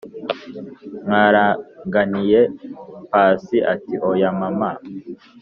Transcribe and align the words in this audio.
mwaraganiye?"pasi 1.05 3.57
ati"oya 3.73 4.27
mama! 4.39 4.71